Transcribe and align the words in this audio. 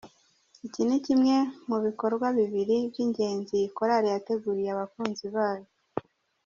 Iki 0.67 0.81
ni 0.87 0.97
kimwe 1.05 1.35
mu 1.67 1.77
bikorwa 1.85 2.27
bibiri 2.37 2.75
by’ingenzi 2.91 3.51
iyi 3.59 3.67
Korali 3.77 4.07
yateguriye 4.13 4.69
abakunzi 4.71 5.25
bayo. 5.35 5.67